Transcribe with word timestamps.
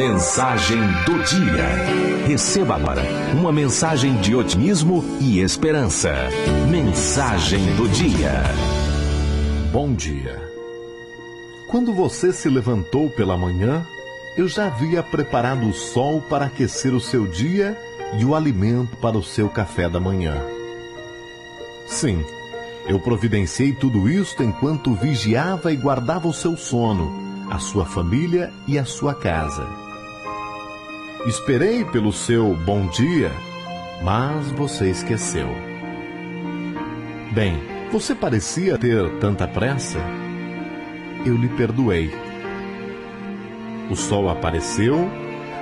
Mensagem 0.00 0.80
do 1.04 1.22
dia. 1.24 2.26
Receba 2.26 2.76
agora 2.76 3.02
uma 3.38 3.52
mensagem 3.52 4.18
de 4.22 4.34
otimismo 4.34 5.04
e 5.20 5.40
esperança. 5.40 6.14
Mensagem 6.70 7.76
do 7.76 7.86
dia. 7.86 8.32
Bom 9.70 9.92
dia. 9.92 10.40
Quando 11.68 11.92
você 11.92 12.32
se 12.32 12.48
levantou 12.48 13.10
pela 13.10 13.36
manhã, 13.36 13.86
eu 14.38 14.48
já 14.48 14.68
havia 14.68 15.02
preparado 15.02 15.68
o 15.68 15.74
sol 15.74 16.22
para 16.22 16.46
aquecer 16.46 16.94
o 16.94 17.00
seu 17.00 17.26
dia 17.26 17.78
e 18.18 18.24
o 18.24 18.34
alimento 18.34 18.96
para 18.96 19.18
o 19.18 19.22
seu 19.22 19.50
café 19.50 19.86
da 19.86 20.00
manhã. 20.00 20.34
Sim, 21.86 22.24
eu 22.86 22.98
providenciei 22.98 23.74
tudo 23.74 24.08
isto 24.08 24.42
enquanto 24.42 24.94
vigiava 24.94 25.70
e 25.70 25.76
guardava 25.76 26.26
o 26.26 26.32
seu 26.32 26.56
sono, 26.56 27.12
a 27.50 27.58
sua 27.58 27.84
família 27.84 28.50
e 28.66 28.78
a 28.78 28.84
sua 28.86 29.14
casa. 29.14 29.89
Esperei 31.26 31.84
pelo 31.84 32.14
seu 32.14 32.54
bom 32.54 32.86
dia, 32.86 33.30
mas 34.02 34.50
você 34.52 34.88
esqueceu. 34.88 35.48
Bem, 37.32 37.62
você 37.92 38.14
parecia 38.14 38.78
ter 38.78 39.18
tanta 39.18 39.46
pressa. 39.46 39.98
Eu 41.26 41.36
lhe 41.36 41.48
perdoei. 41.50 42.10
O 43.90 43.96
sol 43.96 44.30
apareceu, 44.30 45.10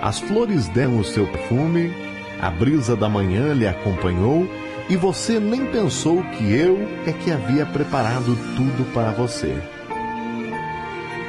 as 0.00 0.20
flores 0.20 0.68
deram 0.68 1.00
o 1.00 1.04
seu 1.04 1.26
perfume, 1.26 1.92
a 2.40 2.50
brisa 2.50 2.94
da 2.94 3.08
manhã 3.08 3.52
lhe 3.52 3.66
acompanhou 3.66 4.48
e 4.88 4.96
você 4.96 5.40
nem 5.40 5.66
pensou 5.66 6.22
que 6.22 6.52
eu 6.54 6.78
é 7.04 7.12
que 7.12 7.32
havia 7.32 7.66
preparado 7.66 8.38
tudo 8.54 8.92
para 8.94 9.10
você. 9.10 9.60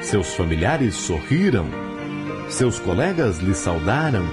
Seus 0.00 0.34
familiares 0.34 0.94
sorriram, 0.94 1.66
seus 2.48 2.78
colegas 2.78 3.38
lhe 3.38 3.54
saudaram. 3.54 4.24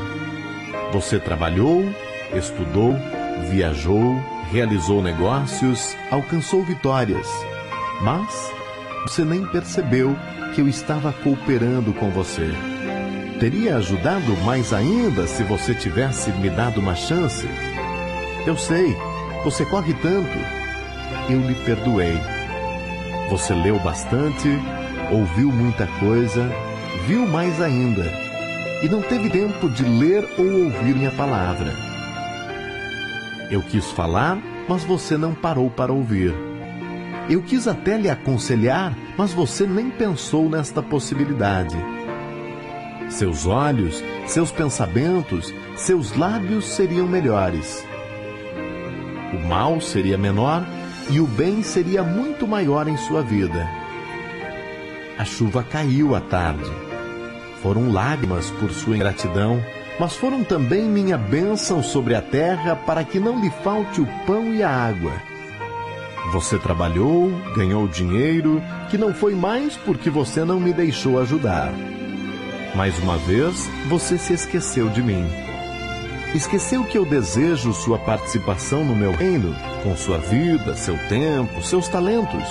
Você 0.93 1.19
trabalhou, 1.19 1.83
estudou, 2.33 2.95
viajou, 3.49 4.15
realizou 4.51 5.01
negócios, 5.01 5.95
alcançou 6.09 6.63
vitórias. 6.63 7.27
Mas 8.01 8.51
você 9.03 9.23
nem 9.23 9.45
percebeu 9.47 10.15
que 10.53 10.61
eu 10.61 10.67
estava 10.67 11.13
cooperando 11.13 11.93
com 11.93 12.09
você. 12.09 12.51
Teria 13.39 13.77
ajudado 13.77 14.37
mais 14.43 14.71
ainda 14.71 15.25
se 15.25 15.43
você 15.43 15.73
tivesse 15.73 16.29
me 16.33 16.49
dado 16.49 16.79
uma 16.79 16.95
chance. 16.95 17.47
Eu 18.45 18.55
sei, 18.57 18.95
você 19.43 19.65
corre 19.65 19.93
tanto. 19.95 20.37
Eu 21.29 21.39
lhe 21.39 21.55
perdoei. 21.65 22.19
Você 23.29 23.53
leu 23.53 23.79
bastante, 23.79 24.49
ouviu 25.11 25.51
muita 25.51 25.87
coisa, 25.99 26.51
viu 27.07 27.27
mais 27.27 27.61
ainda, 27.61 28.05
e 28.83 28.89
não 28.89 29.01
teve 29.01 29.29
tempo 29.29 29.69
de 29.69 29.83
ler 29.83 30.27
ou 30.37 30.65
ouvir 30.65 30.95
minha 30.95 31.11
palavra. 31.11 31.71
Eu 33.49 33.61
quis 33.61 33.91
falar, 33.91 34.37
mas 34.67 34.83
você 34.83 35.17
não 35.17 35.33
parou 35.33 35.69
para 35.69 35.91
ouvir. 35.91 36.33
Eu 37.29 37.41
quis 37.41 37.67
até 37.67 37.97
lhe 37.97 38.09
aconselhar, 38.09 38.95
mas 39.17 39.33
você 39.33 39.67
nem 39.67 39.89
pensou 39.89 40.49
nesta 40.49 40.81
possibilidade. 40.81 41.75
Seus 43.09 43.45
olhos, 43.45 44.03
seus 44.25 44.51
pensamentos, 44.51 45.53
seus 45.75 46.15
lábios 46.15 46.65
seriam 46.65 47.07
melhores 47.07 47.85
o 49.33 49.39
mal 49.47 49.79
seria 49.79 50.17
menor 50.17 50.65
e 51.09 51.19
o 51.19 51.25
bem 51.25 51.63
seria 51.63 52.03
muito 52.03 52.45
maior 52.45 52.87
em 52.87 52.97
sua 52.97 53.21
vida. 53.21 53.67
A 55.17 55.23
chuva 55.23 55.63
caiu 55.63 56.15
à 56.15 56.19
tarde. 56.19 56.90
Foram 57.61 57.91
lágrimas 57.91 58.49
por 58.51 58.71
sua 58.71 58.95
ingratidão, 58.95 59.63
mas 59.99 60.15
foram 60.15 60.43
também 60.43 60.83
minha 60.83 61.17
bênção 61.17 61.83
sobre 61.83 62.15
a 62.15 62.21
terra 62.21 62.75
para 62.75 63.03
que 63.03 63.19
não 63.19 63.39
lhe 63.39 63.51
falte 63.63 64.01
o 64.01 64.07
pão 64.25 64.53
e 64.53 64.63
a 64.63 64.69
água. 64.69 65.13
Você 66.31 66.57
trabalhou, 66.57 67.29
ganhou 67.55 67.87
dinheiro, 67.87 68.61
que 68.89 68.97
não 68.97 69.13
foi 69.13 69.35
mais 69.35 69.75
porque 69.77 70.09
você 70.09 70.43
não 70.43 70.59
me 70.59 70.73
deixou 70.73 71.19
ajudar. 71.19 71.71
Mais 72.75 72.97
uma 72.99 73.17
vez, 73.17 73.69
você 73.89 74.17
se 74.17 74.33
esqueceu 74.33 74.89
de 74.89 75.03
mim. 75.03 75.25
Esqueceu 76.33 76.85
que 76.85 76.97
eu 76.97 77.05
desejo 77.05 77.73
sua 77.73 77.99
participação 77.99 78.85
no 78.85 78.95
meu 78.95 79.11
reino, 79.11 79.53
com 79.83 79.95
sua 79.97 80.17
vida, 80.17 80.75
seu 80.75 80.97
tempo, 81.09 81.61
seus 81.61 81.89
talentos. 81.89 82.47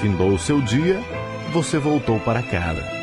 Findou 0.00 0.32
o 0.32 0.38
seu 0.38 0.60
dia, 0.60 1.00
você 1.52 1.78
voltou 1.78 2.20
para 2.20 2.42
casa. 2.42 2.97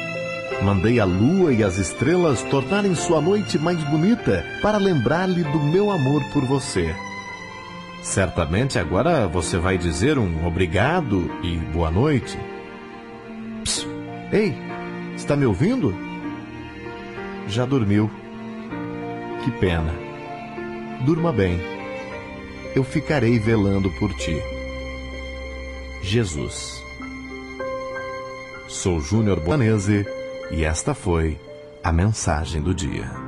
Mandei 0.63 0.99
a 0.99 1.05
lua 1.05 1.53
e 1.53 1.63
as 1.63 1.77
estrelas 1.77 2.41
tornarem 2.43 2.95
sua 2.95 3.21
noite 3.21 3.59
mais 3.59 3.83
bonita 3.83 4.43
para 4.61 4.77
lembrar-lhe 4.77 5.43
do 5.43 5.59
meu 5.59 5.91
amor 5.91 6.23
por 6.31 6.45
você. 6.45 6.95
Certamente 8.01 8.79
agora 8.79 9.27
você 9.27 9.57
vai 9.57 9.77
dizer 9.77 10.17
um 10.17 10.45
obrigado 10.47 11.29
e 11.44 11.57
boa 11.57 11.91
noite. 11.91 12.38
Psst, 13.63 13.88
ei, 14.31 14.55
está 15.15 15.35
me 15.35 15.45
ouvindo? 15.45 15.94
Já 17.47 17.65
dormiu. 17.65 18.09
Que 19.44 19.51
pena. 19.51 19.94
Durma 21.05 21.31
bem. 21.31 21.59
Eu 22.75 22.83
ficarei 22.83 23.38
velando 23.38 23.91
por 23.99 24.13
ti. 24.13 24.41
Jesus. 26.01 26.83
Sou 28.67 28.99
Júnior 28.99 29.39
Bonese 29.39 30.05
e 30.51 30.63
esta 30.63 30.94
foi 30.94 31.39
a 31.83 31.91
mensagem 31.91 32.61
do 32.61 32.73
dia. 32.73 33.25